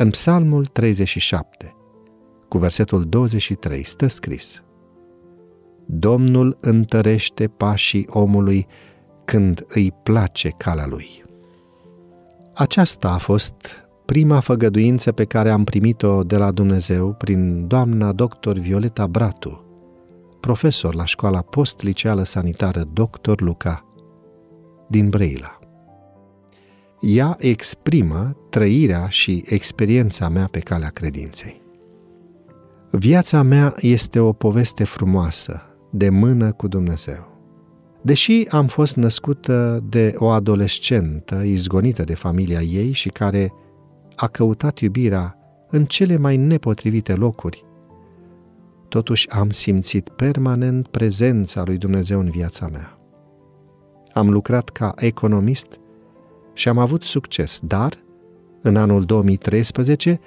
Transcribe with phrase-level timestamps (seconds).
[0.00, 1.74] În Psalmul 37,
[2.48, 4.62] cu versetul 23, stă scris
[5.86, 8.66] Domnul întărește pașii omului
[9.24, 11.24] când îi place calea lui.
[12.54, 13.54] Aceasta a fost
[14.04, 19.64] prima făgăduință pe care am primit-o de la Dumnezeu prin doamna doctor Violeta Bratu,
[20.40, 23.40] profesor la școala post-liceală sanitară Dr.
[23.40, 23.84] Luca
[24.88, 25.57] din Brăila.
[27.00, 31.62] Ea exprimă trăirea și experiența mea pe calea credinței.
[32.90, 37.36] Viața mea este o poveste frumoasă, de mână cu Dumnezeu.
[38.02, 43.52] Deși am fost născută de o adolescentă izgonită de familia ei și care
[44.16, 45.38] a căutat iubirea
[45.70, 47.64] în cele mai nepotrivite locuri,
[48.88, 52.98] totuși am simțit permanent prezența lui Dumnezeu în viața mea.
[54.12, 55.78] Am lucrat ca economist
[56.58, 57.92] și am avut succes, dar
[58.62, 60.20] în anul 2013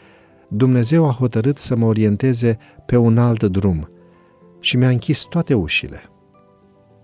[0.48, 3.90] Dumnezeu a hotărât să mă orienteze pe un alt drum
[4.60, 6.02] și mi-a închis toate ușile.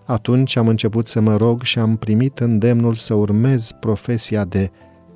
[0.06, 4.72] Atunci am început să mă rog și am primit îndemnul să urmez profesia de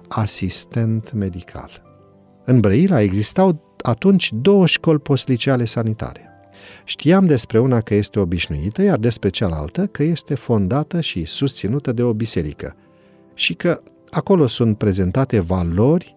[0.08, 1.70] asistent medical.
[2.46, 6.30] În Brăila existau atunci două școli postliceale sanitare.
[6.84, 12.04] Știam despre una că este obișnuită, iar despre cealaltă că este fondată și susținută de
[12.04, 12.76] o biserică
[13.34, 13.82] și că
[14.12, 16.16] acolo sunt prezentate valori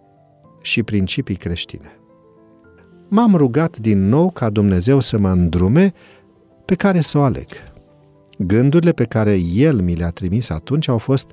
[0.62, 1.98] și principii creștine.
[3.08, 5.92] M-am rugat din nou ca Dumnezeu să mă îndrume
[6.64, 7.46] pe care să o aleg.
[8.38, 11.30] Gândurile pe care el mi le-a trimis atunci au fost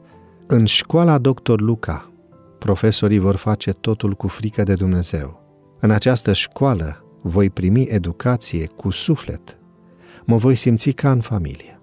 [0.48, 1.60] în școala Dr.
[1.60, 2.12] Luca.
[2.60, 5.42] Profesorii vor face totul cu frică de Dumnezeu.
[5.80, 9.58] În această școală voi primi educație cu suflet.
[10.26, 11.80] Mă voi simți ca în familie.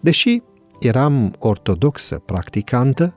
[0.00, 0.42] Deși
[0.80, 3.16] eram ortodoxă, practicantă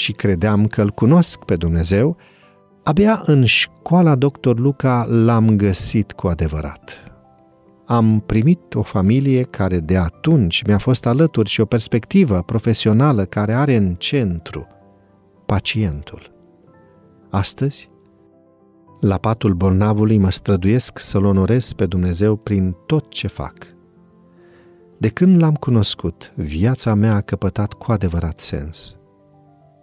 [0.00, 2.16] și credeam că îl cunosc pe Dumnezeu,
[2.82, 4.58] abia în școala Dr.
[4.58, 7.10] Luca l-am găsit cu adevărat
[7.90, 13.54] am primit o familie care de atunci mi-a fost alături și o perspectivă profesională care
[13.54, 14.66] are în centru
[15.46, 16.32] pacientul.
[17.30, 17.90] Astăzi,
[19.00, 23.54] la patul bolnavului mă străduiesc să-L onorez pe Dumnezeu prin tot ce fac.
[24.98, 28.96] De când l-am cunoscut, viața mea a căpătat cu adevărat sens.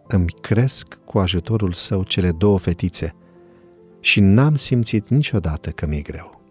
[0.07, 3.15] Îmi cresc cu ajutorul său cele două fetițe
[3.99, 6.41] și n-am simțit niciodată că mi-e greu.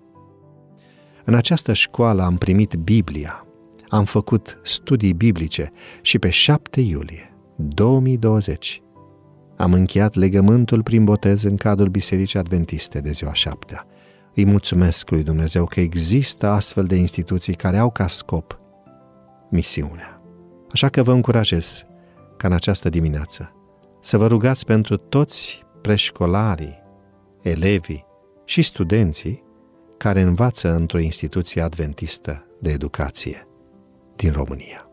[1.25, 3.47] În această școală am primit Biblia,
[3.89, 5.73] am făcut studii biblice
[6.03, 8.81] și pe 7 iulie 2020
[9.57, 13.87] am încheiat legământul prin botez în cadrul Bisericii Adventiste de ziua șaptea.
[14.35, 18.59] Îi mulțumesc lui Dumnezeu că există astfel de instituții care au ca scop
[19.51, 20.21] misiunea.
[20.73, 21.85] Așa că vă încurajez
[22.37, 23.51] ca în această dimineață
[24.01, 26.83] să vă rugați pentru toți preșcolarii,
[27.43, 28.07] elevii
[28.45, 29.45] și studenții
[29.97, 33.49] care învață într-o instituție adventistă de educație
[34.17, 34.91] din România.